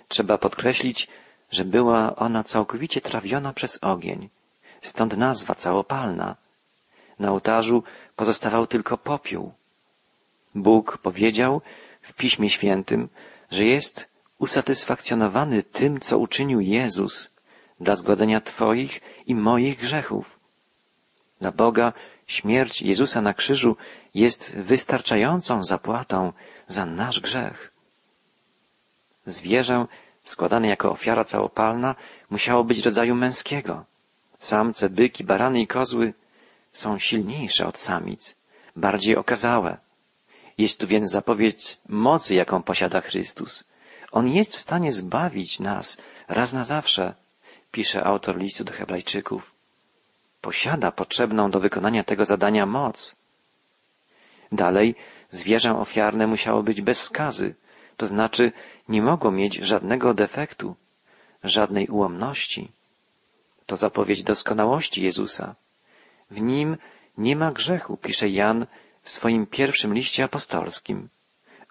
Trzeba 0.07 0.37
podkreślić, 0.37 1.07
że 1.51 1.65
była 1.65 2.15
ona 2.15 2.43
całkowicie 2.43 3.01
trawiona 3.01 3.53
przez 3.53 3.79
ogień, 3.81 4.29
stąd 4.81 5.17
nazwa 5.17 5.55
całopalna. 5.55 6.35
Na 7.19 7.31
ołtarzu 7.31 7.83
pozostawał 8.15 8.67
tylko 8.67 8.97
popiół. 8.97 9.51
Bóg 10.55 10.97
powiedział 10.97 11.61
w 12.01 12.13
Piśmie 12.13 12.49
Świętym, 12.49 13.09
że 13.51 13.65
jest 13.65 14.09
usatysfakcjonowany 14.39 15.63
tym, 15.63 15.99
co 15.99 16.17
uczynił 16.17 16.59
Jezus 16.59 17.29
dla 17.79 17.95
zgładzenia 17.95 18.41
Twoich 18.41 19.01
i 19.27 19.35
moich 19.35 19.79
grzechów. 19.79 20.39
Dla 21.41 21.51
Boga 21.51 21.93
śmierć 22.27 22.81
Jezusa 22.81 23.21
na 23.21 23.33
krzyżu 23.33 23.77
jest 24.13 24.55
wystarczającą 24.55 25.63
zapłatą 25.63 26.33
za 26.67 26.85
nasz 26.85 27.19
grzech. 27.19 27.73
Zwierzę 29.25 29.85
składane 30.23 30.67
jako 30.67 30.91
ofiara 30.91 31.23
całopalna 31.23 31.95
musiało 32.29 32.63
być 32.63 32.85
rodzaju 32.85 33.15
męskiego. 33.15 33.85
Samce, 34.37 34.89
byki, 34.89 35.23
barany 35.23 35.61
i 35.61 35.67
kozły 35.67 36.13
są 36.73 36.97
silniejsze 36.97 37.67
od 37.67 37.79
samic, 37.79 38.35
bardziej 38.75 39.15
okazałe. 39.15 39.77
Jest 40.57 40.79
tu 40.79 40.87
więc 40.87 41.11
zapowiedź 41.11 41.77
mocy, 41.89 42.35
jaką 42.35 42.63
posiada 42.63 43.01
Chrystus. 43.01 43.63
On 44.11 44.27
jest 44.27 44.55
w 44.55 44.61
stanie 44.61 44.91
zbawić 44.91 45.59
nas 45.59 45.97
raz 46.27 46.53
na 46.53 46.63
zawsze, 46.63 47.15
pisze 47.71 48.03
autor 48.03 48.37
listu 48.37 48.63
do 48.63 48.73
Hebrajczyków. 48.73 49.55
Posiada 50.41 50.91
potrzebną 50.91 51.51
do 51.51 51.59
wykonania 51.59 52.03
tego 52.03 52.25
zadania 52.25 52.65
moc. 52.65 53.15
Dalej, 54.51 54.95
zwierzę 55.29 55.71
ofiarne 55.77 56.27
musiało 56.27 56.63
być 56.63 56.81
bez 56.81 57.03
skazy, 57.03 57.55
to 57.97 58.05
znaczy 58.05 58.51
nie 58.89 59.01
mogło 59.01 59.31
mieć 59.31 59.55
żadnego 59.55 60.13
defektu, 60.13 60.75
żadnej 61.43 61.87
ułomności. 61.87 62.71
To 63.65 63.77
zapowiedź 63.77 64.23
doskonałości 64.23 65.03
Jezusa. 65.03 65.55
W 66.31 66.41
nim 66.41 66.77
nie 67.17 67.35
ma 67.35 67.51
grzechu, 67.51 67.97
pisze 67.97 68.29
Jan 68.29 68.65
w 69.01 69.09
swoim 69.09 69.45
pierwszym 69.47 69.93
liście 69.93 70.23
apostolskim. 70.23 71.09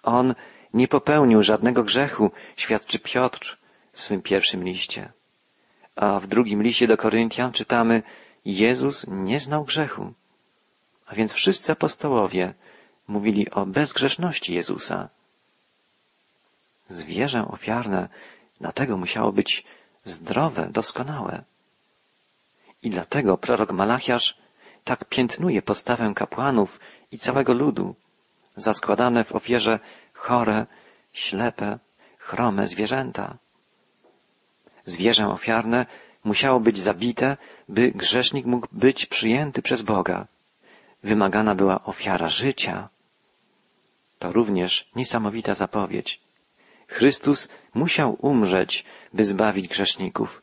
On 0.03 0.35
nie 0.73 0.87
popełnił 0.87 1.41
żadnego 1.41 1.83
grzechu, 1.83 2.31
świadczy 2.55 2.99
Piotr 2.99 3.57
w 3.93 4.01
swym 4.01 4.21
pierwszym 4.21 4.63
liście. 4.63 5.11
A 5.95 6.19
w 6.19 6.27
drugim 6.27 6.63
liście 6.63 6.87
do 6.87 6.97
Koryntian 6.97 7.51
czytamy, 7.51 8.03
Jezus 8.45 9.05
nie 9.07 9.39
znał 9.39 9.63
grzechu. 9.63 10.13
A 11.05 11.15
więc 11.15 11.33
wszyscy 11.33 11.71
apostołowie 11.71 12.53
mówili 13.07 13.51
o 13.51 13.65
bezgrzeszności 13.65 14.53
Jezusa. 14.53 15.09
Zwierzę 16.87 17.47
ofiarne 17.47 18.09
dlatego 18.59 18.97
musiało 18.97 19.31
być 19.31 19.63
zdrowe, 20.03 20.69
doskonałe. 20.71 21.43
I 22.83 22.89
dlatego 22.89 23.37
prorok 23.37 23.71
Malachiasz 23.71 24.42
tak 24.83 25.05
piętnuje 25.05 25.61
postawę 25.61 26.11
kapłanów 26.15 26.79
i 27.11 27.19
całego 27.19 27.53
ludu, 27.53 27.95
za 28.55 28.73
składane 28.73 29.23
w 29.23 29.35
ofierze 29.35 29.79
chore, 30.13 30.65
ślepe, 31.13 31.79
chrome 32.19 32.67
zwierzęta. 32.67 33.37
Zwierzę 34.85 35.27
ofiarne 35.27 35.85
musiało 36.23 36.59
być 36.59 36.77
zabite, 36.79 37.37
by 37.69 37.91
grzesznik 37.91 38.45
mógł 38.45 38.67
być 38.71 39.05
przyjęty 39.05 39.61
przez 39.61 39.81
Boga. 39.81 40.27
Wymagana 41.03 41.55
była 41.55 41.83
ofiara 41.83 42.27
życia. 42.27 42.89
To 44.19 44.31
również 44.31 44.89
niesamowita 44.95 45.53
zapowiedź. 45.55 46.19
Chrystus 46.87 47.49
musiał 47.73 48.17
umrzeć, 48.19 48.85
by 49.13 49.25
zbawić 49.25 49.67
grzeszników. 49.67 50.41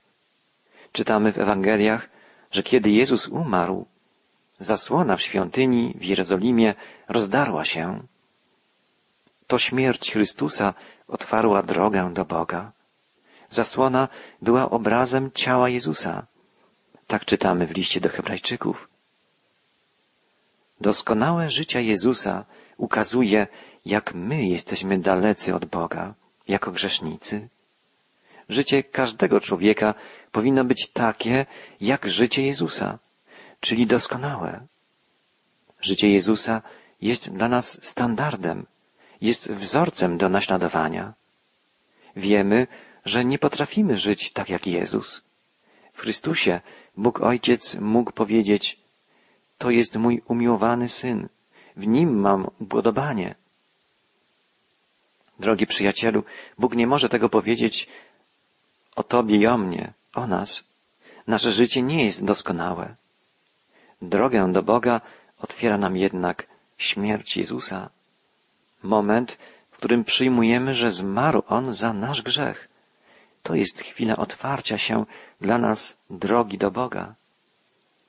Czytamy 0.92 1.32
w 1.32 1.38
Ewangeliach, 1.38 2.08
że 2.50 2.62
kiedy 2.62 2.90
Jezus 2.90 3.28
umarł, 3.28 3.86
zasłona 4.60 5.16
w 5.16 5.22
świątyni 5.22 5.94
w 5.98 6.04
Jerozolimie 6.04 6.74
rozdarła 7.08 7.64
się. 7.64 8.02
To 9.46 9.58
śmierć 9.58 10.12
Chrystusa 10.12 10.74
otwarła 11.08 11.62
drogę 11.62 12.10
do 12.14 12.24
Boga. 12.24 12.72
Zasłona 13.48 14.08
była 14.42 14.70
obrazem 14.70 15.30
ciała 15.34 15.68
Jezusa. 15.68 16.26
Tak 17.06 17.24
czytamy 17.24 17.66
w 17.66 17.76
liście 17.76 18.00
do 18.00 18.08
Hebrajczyków. 18.08 18.88
Doskonałe 20.80 21.50
życie 21.50 21.82
Jezusa 21.82 22.44
ukazuje, 22.76 23.46
jak 23.84 24.14
my 24.14 24.46
jesteśmy 24.46 24.98
dalecy 24.98 25.54
od 25.54 25.64
Boga, 25.64 26.14
jako 26.48 26.70
grzesznicy. 26.70 27.48
Życie 28.48 28.82
każdego 28.82 29.40
człowieka 29.40 29.94
powinno 30.32 30.64
być 30.64 30.90
takie, 30.92 31.46
jak 31.80 32.08
życie 32.08 32.42
Jezusa, 32.46 32.98
czyli 33.60 33.86
doskonałe. 33.86 34.66
Życie 35.80 36.08
Jezusa 36.08 36.62
jest 37.00 37.30
dla 37.30 37.48
nas 37.48 37.84
standardem, 37.84 38.66
jest 39.20 39.52
wzorcem 39.52 40.18
do 40.18 40.28
naśladowania. 40.28 41.14
Wiemy, 42.16 42.66
że 43.04 43.24
nie 43.24 43.38
potrafimy 43.38 43.96
żyć 43.96 44.32
tak 44.32 44.48
jak 44.50 44.66
Jezus. 44.66 45.24
W 45.92 46.00
Chrystusie 46.00 46.60
Bóg 46.96 47.20
Ojciec 47.20 47.74
mógł 47.74 48.12
powiedzieć, 48.12 48.80
to 49.58 49.70
jest 49.70 49.96
mój 49.96 50.22
umiłowany 50.28 50.88
Syn, 50.88 51.28
w 51.76 51.86
Nim 51.86 52.20
mam 52.20 52.50
upodobanie. 52.60 53.34
Drogi 55.38 55.66
przyjacielu, 55.66 56.24
Bóg 56.58 56.74
nie 56.74 56.86
może 56.86 57.08
tego 57.08 57.28
powiedzieć 57.28 57.88
o 58.96 59.02
Tobie 59.02 59.36
i 59.36 59.46
o 59.46 59.58
mnie, 59.58 59.92
o 60.14 60.26
nas. 60.26 60.64
Nasze 61.26 61.52
życie 61.52 61.82
nie 61.82 62.04
jest 62.04 62.24
doskonałe. 62.24 62.96
Drogę 64.02 64.52
do 64.52 64.62
Boga 64.62 65.00
otwiera 65.38 65.78
nam 65.78 65.96
jednak 65.96 66.46
śmierć 66.78 67.36
Jezusa. 67.36 67.90
Moment, 68.82 69.38
w 69.70 69.76
którym 69.76 70.04
przyjmujemy, 70.04 70.74
że 70.74 70.90
zmarł 70.90 71.42
On 71.48 71.72
za 71.72 71.92
nasz 71.92 72.22
grzech. 72.22 72.68
To 73.42 73.54
jest 73.54 73.80
chwila 73.80 74.16
otwarcia 74.16 74.78
się 74.78 75.04
dla 75.40 75.58
nas 75.58 75.98
drogi 76.10 76.58
do 76.58 76.70
Boga. 76.70 77.14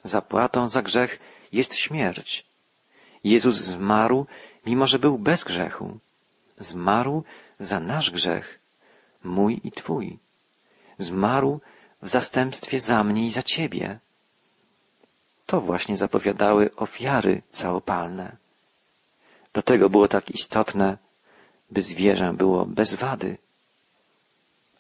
Zapłatą 0.04 0.70
za 0.70 0.82
grzech 0.82 1.20
jest 1.52 1.76
śmierć. 1.76 2.46
Jezus 3.24 3.56
zmarł, 3.56 4.26
mimo 4.66 4.88
że 4.88 5.00
był 5.00 5.18
bez 5.18 5.44
grzechu. 5.44 6.00
Zmarł 6.58 7.24
za 7.60 7.80
nasz 7.80 8.12
grzech, 8.12 8.60
mój 9.24 9.62
i 9.64 9.72
Twój. 9.72 10.20
Zmarł 11.00 11.60
w 12.02 12.10
zastępstwie 12.10 12.80
za 12.80 13.04
mnie 13.04 13.26
i 13.26 13.32
za 13.32 13.44
Ciebie. 13.44 14.00
To 15.52 15.62
właśnie 15.62 15.98
zapowiadały 15.98 16.76
ofiary 16.76 17.42
całopalne. 17.50 18.38
Dlatego 19.54 19.90
było 19.90 20.08
tak 20.08 20.30
istotne, 20.30 20.98
by 21.72 21.84
zwierzę 21.84 22.34
było 22.34 22.66
bez 22.66 22.94
wady. 22.96 23.38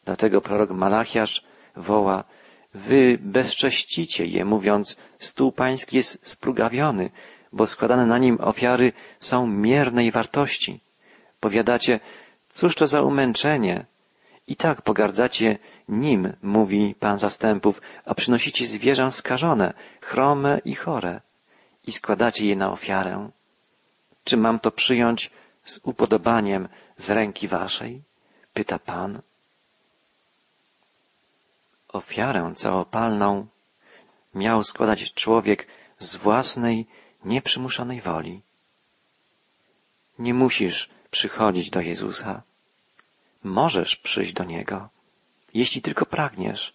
Dlatego 0.05 0.41
prorok 0.41 0.69
Malachiasz 0.69 1.43
woła, 1.75 2.23
wy 2.73 3.17
bezcześcicie 3.21 4.25
je, 4.25 4.45
mówiąc, 4.45 4.97
stół 5.19 5.51
pański 5.51 5.97
jest 5.97 6.27
sprugawiony, 6.27 7.10
bo 7.53 7.67
składane 7.67 8.05
na 8.05 8.17
nim 8.17 8.38
ofiary 8.41 8.93
są 9.19 9.47
miernej 9.47 10.12
wartości. 10.12 10.79
Powiadacie, 11.39 11.99
cóż 12.53 12.75
to 12.75 12.88
za 12.88 13.01
umęczenie? 13.01 13.86
I 14.51 14.55
tak 14.55 14.81
pogardzacie 14.81 15.57
nim, 15.89 16.33
mówi 16.43 16.95
Pan 16.99 17.17
zastępów, 17.17 17.81
a 18.05 18.15
przynosicie 18.15 18.67
zwierzę 18.67 19.11
skażone, 19.11 19.73
chrome 20.01 20.61
i 20.65 20.75
chore 20.75 21.21
i 21.87 21.91
składacie 21.91 22.45
je 22.45 22.55
na 22.55 22.71
ofiarę. 22.71 23.29
Czy 24.23 24.37
mam 24.37 24.59
to 24.59 24.71
przyjąć 24.71 25.31
z 25.65 25.79
upodobaniem 25.83 26.67
z 26.97 27.09
ręki 27.09 27.47
waszej? 27.47 28.01
Pyta 28.53 28.79
Pan. 28.79 29.21
Ofiarę 31.87 32.51
całopalną 32.55 33.47
miał 34.35 34.63
składać 34.63 35.13
człowiek 35.13 35.67
z 35.99 36.15
własnej, 36.15 36.85
nieprzymuszonej 37.25 38.01
woli. 38.01 38.41
Nie 40.19 40.33
musisz 40.33 40.89
przychodzić 41.11 41.69
do 41.69 41.81
Jezusa. 41.81 42.41
Możesz 43.43 43.95
przyjść 43.95 44.34
do 44.34 44.43
Niego, 44.43 44.89
jeśli 45.54 45.82
tylko 45.82 46.06
pragniesz. 46.06 46.73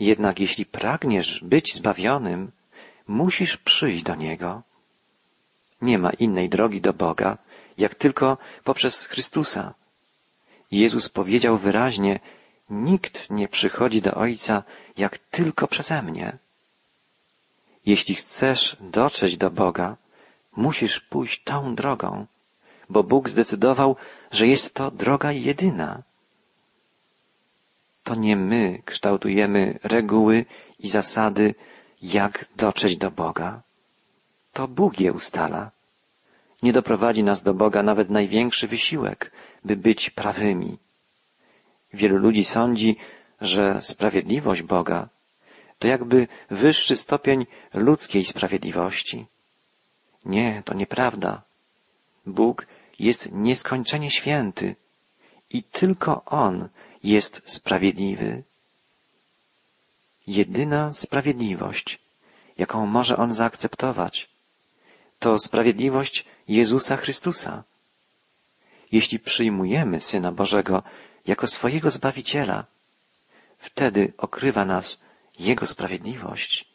Jednak 0.00 0.40
jeśli 0.40 0.66
pragniesz 0.66 1.40
być 1.44 1.74
zbawionym, 1.74 2.52
musisz 3.08 3.56
przyjść 3.56 4.02
do 4.02 4.14
Niego. 4.14 4.62
Nie 5.82 5.98
ma 5.98 6.10
innej 6.10 6.48
drogi 6.48 6.80
do 6.80 6.92
Boga, 6.92 7.38
jak 7.78 7.94
tylko 7.94 8.38
poprzez 8.64 9.04
Chrystusa. 9.04 9.74
Jezus 10.70 11.08
powiedział 11.08 11.58
wyraźnie, 11.58 12.20
nikt 12.70 13.30
nie 13.30 13.48
przychodzi 13.48 14.02
do 14.02 14.14
Ojca 14.14 14.62
jak 14.96 15.18
tylko 15.18 15.66
przeze 15.68 16.02
mnie. 16.02 16.38
Jeśli 17.86 18.14
chcesz 18.14 18.76
dotrzeć 18.80 19.36
do 19.36 19.50
Boga, 19.50 19.96
musisz 20.56 21.00
pójść 21.00 21.42
tą 21.44 21.74
drogą, 21.74 22.26
bo 22.90 23.02
Bóg 23.02 23.28
zdecydował, 23.28 23.96
że 24.30 24.46
jest 24.46 24.74
to 24.74 24.90
droga 24.90 25.32
jedyna. 25.32 26.02
To 28.04 28.14
nie 28.14 28.36
my 28.36 28.82
kształtujemy 28.84 29.78
reguły 29.82 30.44
i 30.78 30.88
zasady, 30.88 31.54
jak 32.02 32.44
dotrzeć 32.56 32.96
do 32.96 33.10
Boga. 33.10 33.62
To 34.52 34.68
Bóg 34.68 35.00
je 35.00 35.12
ustala. 35.12 35.70
Nie 36.62 36.72
doprowadzi 36.72 37.22
nas 37.22 37.42
do 37.42 37.54
Boga 37.54 37.82
nawet 37.82 38.10
największy 38.10 38.68
wysiłek, 38.68 39.32
by 39.64 39.76
być 39.76 40.10
prawymi. 40.10 40.78
Wielu 41.92 42.16
ludzi 42.16 42.44
sądzi, 42.44 42.96
że 43.40 43.82
sprawiedliwość 43.82 44.62
Boga 44.62 45.08
to 45.84 45.88
jakby 45.88 46.28
wyższy 46.50 46.96
stopień 46.96 47.46
ludzkiej 47.74 48.24
sprawiedliwości. 48.24 49.26
Nie, 50.24 50.62
to 50.64 50.74
nieprawda. 50.74 51.42
Bóg 52.26 52.66
jest 52.98 53.32
nieskończenie 53.32 54.10
święty 54.10 54.76
i 55.50 55.62
tylko 55.62 56.24
On 56.24 56.68
jest 57.02 57.42
sprawiedliwy. 57.44 58.42
Jedyna 60.26 60.92
sprawiedliwość, 60.92 61.98
jaką 62.58 62.86
może 62.86 63.16
On 63.16 63.34
zaakceptować, 63.34 64.28
to 65.18 65.38
sprawiedliwość 65.38 66.24
Jezusa 66.48 66.96
Chrystusa. 66.96 67.64
Jeśli 68.92 69.18
przyjmujemy 69.18 70.00
Syna 70.00 70.32
Bożego 70.32 70.82
jako 71.26 71.46
swojego 71.46 71.90
Zbawiciela, 71.90 72.64
wtedy 73.58 74.12
okrywa 74.18 74.64
nas 74.64 74.98
Jego 75.38 75.66
sprawiedliwość. 75.66 76.68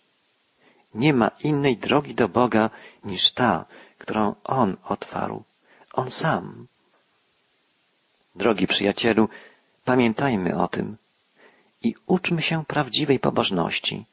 Nie 0.94 1.14
ma 1.14 1.32
innej 1.44 1.78
drogi 1.78 2.16
do 2.16 2.30
Boga 2.30 2.70
niż 3.04 3.32
ta, 3.32 3.66
którą 4.10 4.36
On 4.44 4.78
otwarł, 4.84 5.44
On 5.94 6.12
sam. 6.12 6.68
Drogi 8.36 8.68
przyjacielu, 8.68 9.30
pamiętajmy 9.86 10.58
o 10.58 10.68
tym 10.68 10.98
i 11.82 11.96
uczmy 12.08 12.42
się 12.42 12.66
prawdziwej 12.66 13.20
pobożności, 13.20 14.06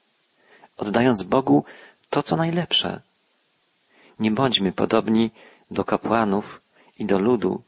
oddając 0.77 1.23
Bogu 1.23 1.65
to, 2.11 2.23
co 2.23 2.37
najlepsze. 2.37 3.01
Nie 4.19 4.31
bądźmy 4.31 4.73
podobni 4.73 5.31
do 5.71 5.85
kapłanów 5.85 6.61
i 6.99 7.05
do 7.05 7.19
ludu, 7.19 7.63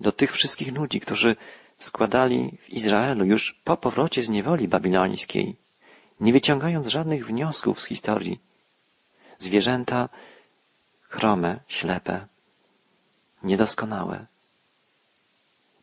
do 0.00 0.12
tych 0.12 0.32
wszystkich 0.32 0.74
ludzi, 0.74 1.00
którzy 1.00 1.36
składali 1.78 2.58
w 2.62 2.68
Izraelu 2.68 3.24
już 3.24 3.60
po 3.64 3.76
powrocie 3.76 4.22
z 4.22 4.28
niewoli 4.28 4.68
babilońskiej, 4.68 5.56
nie 6.20 6.32
wyciągając 6.32 6.86
żadnych 6.86 7.26
wniosków 7.26 7.80
z 7.80 7.86
historii. 7.86 8.40
Zwierzęta 9.38 10.08
chrome, 11.12 11.60
ślepe, 11.68 12.26
niedoskonałe. 13.42 14.26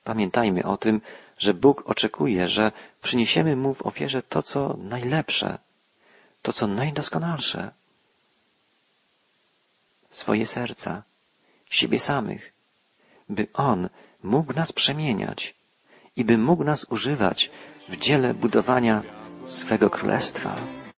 Pamiętajmy 0.04 0.64
o 0.64 0.78
tym, 0.78 1.02
że 1.38 1.54
Bóg 1.54 1.84
oczekuje, 1.90 2.48
że 2.48 2.72
przyniesiemy 3.02 3.56
Mu 3.56 3.74
w 3.74 3.86
ofierze 3.86 4.22
to, 4.24 4.42
co 4.42 4.78
najlepsze, 4.78 5.58
to, 6.42 6.54
co 6.54 6.68
najdoskonalsze. 6.68 7.72
Swoje 10.10 10.46
serca, 10.46 11.04
siebie 11.70 12.00
samych, 12.00 12.54
by 13.30 13.48
On 13.54 13.90
mógł 14.24 14.54
nas 14.54 14.72
przemieniać 14.72 15.56
i 16.16 16.26
by 16.26 16.38
mógł 16.38 16.64
nas 16.64 16.86
używać 16.90 17.52
w 17.90 17.98
dziele 17.98 18.34
budowania 18.34 19.04
swego 19.46 19.90
królestwa. 19.90 20.79